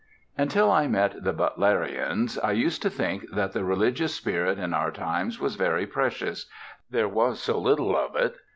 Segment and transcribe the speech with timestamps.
[0.35, 4.89] UNTIL I met the Butlerians I used to think that the religious spirit in our
[4.89, 6.49] times was very precious,
[6.89, 8.35] there was so little of it.